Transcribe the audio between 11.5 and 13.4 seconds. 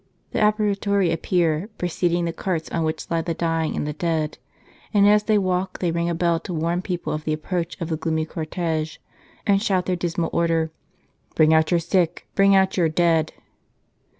out your sick! Bring out your dead